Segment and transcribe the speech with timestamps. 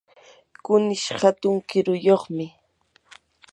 [0.63, 2.47] kunish hatun kiruyuqmi.